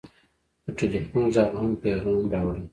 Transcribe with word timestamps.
د 0.63 0.65
ټېلفون 0.77 1.25
غږ 1.35 1.49
هم 1.59 1.69
پیغام 1.83 2.21
راوړي. 2.33 2.63